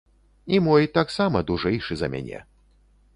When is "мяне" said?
2.15-2.39